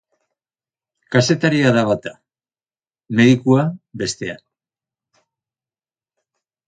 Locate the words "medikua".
3.19-3.67